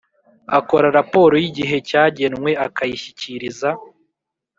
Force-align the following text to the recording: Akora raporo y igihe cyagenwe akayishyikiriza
Akora 0.57 0.87
raporo 0.97 1.33
y 1.41 1.45
igihe 1.49 1.75
cyagenwe 1.89 2.51
akayishyikiriza 2.65 3.69